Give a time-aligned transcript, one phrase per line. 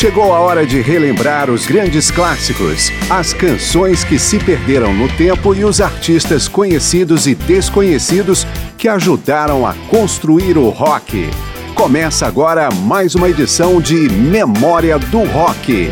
[0.00, 5.54] Chegou a hora de relembrar os grandes clássicos, as canções que se perderam no tempo
[5.54, 8.46] e os artistas conhecidos e desconhecidos
[8.78, 11.28] que ajudaram a construir o rock.
[11.74, 15.90] Começa agora mais uma edição de Memória do Rock.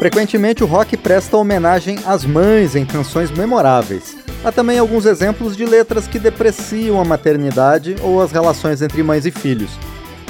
[0.00, 4.23] Frequentemente o rock presta homenagem às mães em canções memoráveis.
[4.44, 9.24] Há também alguns exemplos de letras que depreciam a maternidade ou as relações entre mães
[9.24, 9.70] e filhos.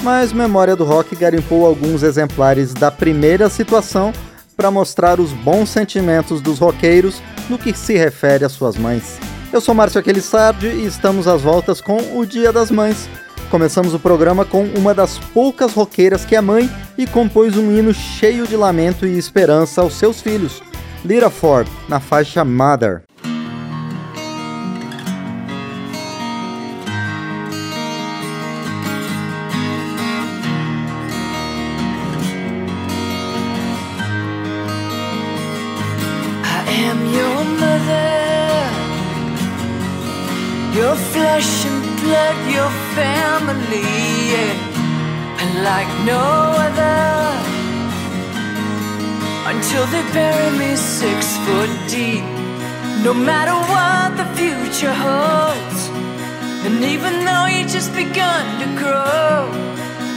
[0.01, 4.13] Mas Memória do Rock garimpou alguns exemplares da primeira situação
[4.55, 9.19] para mostrar os bons sentimentos dos roqueiros no que se refere às suas mães.
[9.51, 13.09] Eu sou Márcio Aquilissardi e estamos às voltas com o Dia das Mães.
[13.49, 17.93] Começamos o programa com uma das poucas roqueiras que é mãe e compôs um hino
[17.93, 20.63] cheio de lamento e esperança aos seus filhos,
[21.03, 23.04] Lira Ford, na faixa Mother.
[41.35, 43.83] Flesh and blood, your family,
[44.31, 45.41] yeah.
[45.41, 46.23] And like no
[46.65, 47.03] other.
[49.51, 52.23] Until they bury me six foot deep.
[53.03, 55.81] No matter what the future holds.
[56.65, 59.51] And even though you just begun to grow,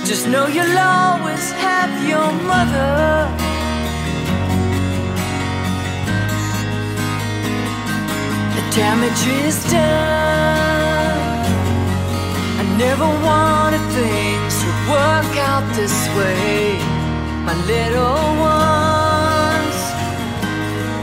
[0.05, 2.95] just know you'll always have your mother.
[8.57, 10.68] The damage is done.
[12.79, 16.79] Never wanted things to work out this way,
[17.45, 19.79] my little ones.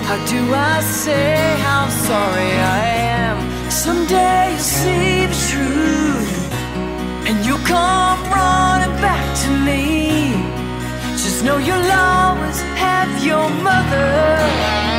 [0.08, 1.36] How do I say
[1.68, 2.80] how sorry I
[3.20, 3.70] am?
[3.70, 6.54] Someday you'll see the truth,
[7.28, 10.32] and you'll come running back to me.
[11.24, 14.95] Just know you'll always have your mother.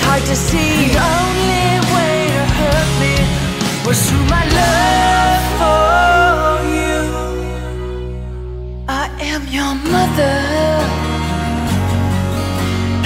[0.00, 3.16] To see the only way to hurt me
[3.86, 6.98] was through my love for you.
[8.88, 10.38] I am your mother.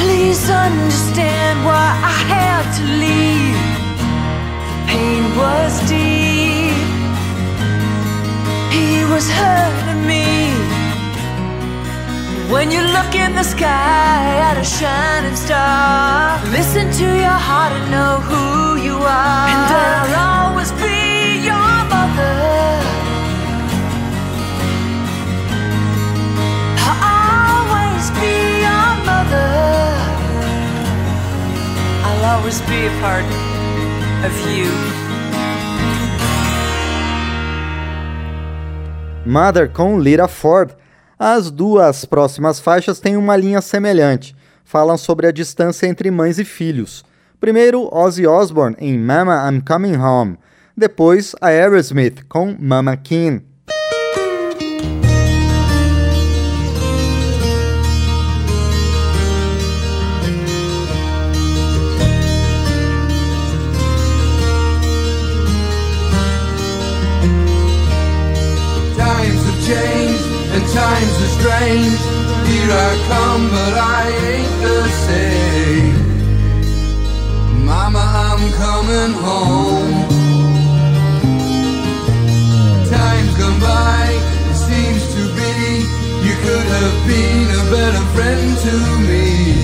[0.00, 3.60] Please understand why I had to leave.
[4.86, 6.76] Pain was deep.
[8.76, 10.56] He was hurting me.
[12.50, 17.90] When you look in the sky at a shining star, listen to your heart and
[17.90, 19.48] know who you are.
[19.52, 22.38] And I'll always be your mother.
[26.86, 29.50] I'll always be your mother.
[32.06, 33.26] I'll always be a part
[34.24, 34.70] of you.
[39.24, 40.76] Mother com Lita Ford
[41.19, 46.44] As duas próximas faixas têm uma linha semelhante, falam sobre a distância entre mães e
[46.44, 47.03] filhos.
[47.41, 50.37] Primeiro, Ozzy Osbourne em Mama I'm Coming Home,
[50.76, 53.45] depois a Aerosmith com Mama King.
[73.50, 75.94] But I ain't the same.
[77.64, 79.93] Mama, I'm coming home.
[82.90, 84.04] Time's gone by,
[84.50, 85.54] it seems to be.
[86.26, 88.75] You could have been a better friend to
[89.08, 89.56] me.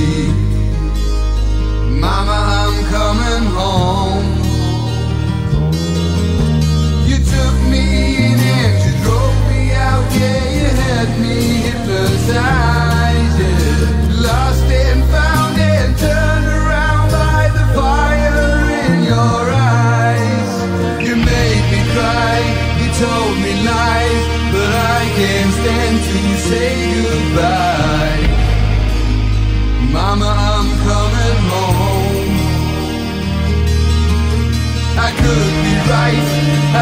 [35.22, 36.28] could be right,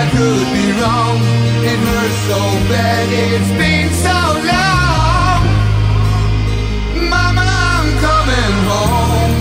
[0.00, 1.18] I could be wrong.
[1.70, 2.40] It hurts so
[2.72, 4.18] bad, it's been so
[4.50, 5.40] long.
[7.12, 9.32] Mama, I'm coming home.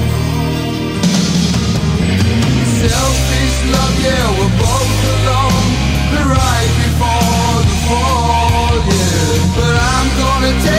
[2.79, 5.67] Selfish love, yeah, we're both alone.
[6.13, 9.55] The right before the fall, yeah.
[9.55, 10.78] But I'm gonna take.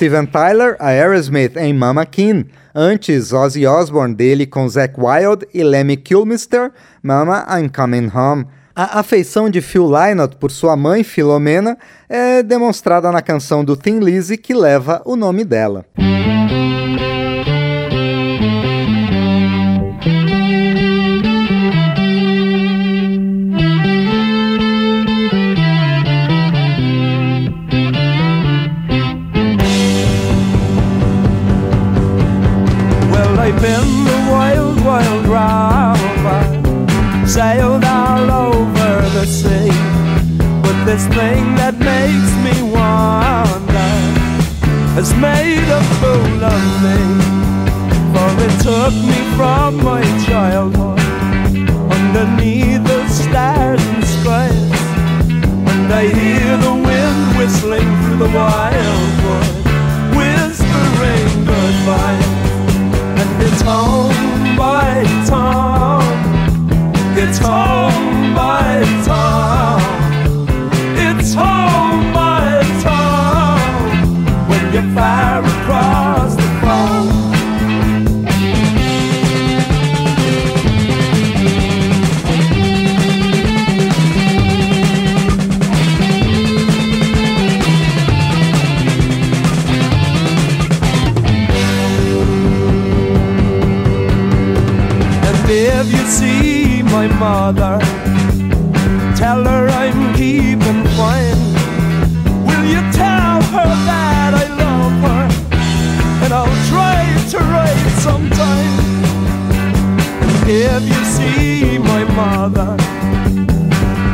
[0.00, 2.46] Steven Tyler a Aerosmith em Mama Kin.
[2.74, 8.46] Antes, Ozzy Osbourne dele com Zack Wild e Lemmy Kilmister, Mama I'm Coming Home.
[8.74, 11.76] A afeição de Phil Lynott por sua mãe, Filomena,
[12.08, 15.84] é demonstrada na canção do Thin Lizzy que leva o nome dela.
[33.72, 36.42] I've the wild, wild rover,
[37.24, 39.70] sailed all over the sea.
[40.62, 43.90] But this thing that makes me wonder
[44.98, 46.98] has made a fool of me.
[48.12, 50.98] For it took me from my childhood
[51.96, 54.80] underneath the stars and skies.
[55.70, 59.46] And I hear the wind whistling through the wildwood,
[60.16, 62.29] whispering goodbye.
[64.56, 65.04] By
[95.80, 97.78] if you see my mother,
[99.16, 101.40] tell her I'm keeping fine.
[102.46, 105.24] Will you tell her that I love her?
[106.24, 107.00] And I'll try
[107.32, 108.74] to write sometime.
[110.46, 112.76] If you see my mother,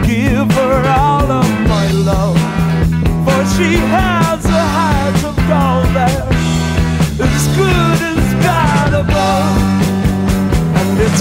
[0.07, 1.16] give her all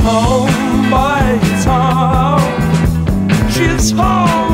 [0.05, 2.39] home by town,
[3.49, 4.44] she's home.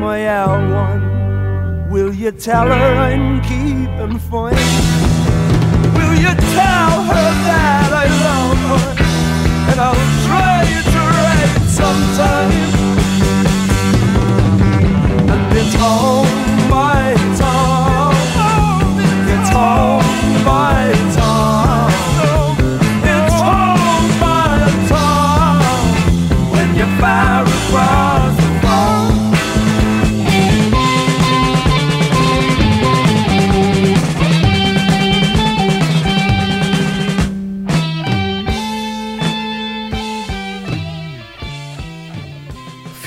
[0.00, 1.90] my L1.
[1.90, 4.54] Will you tell her I'm keeping fine?
[5.96, 8.86] Will you tell her that I love her?
[9.70, 10.64] And I'll try
[10.94, 12.70] to write sometime.
[15.32, 16.24] And it's all
[16.70, 17.29] mine.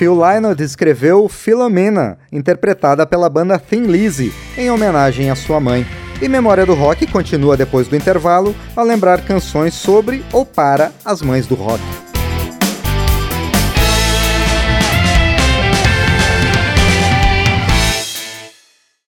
[0.03, 5.85] Phil Lynott escreveu Philomena, interpretada pela banda Thin Lizzy, em homenagem à sua mãe.
[6.21, 11.21] E Memória do Rock continua depois do intervalo a lembrar canções sobre ou para as
[11.21, 11.81] mães do rock.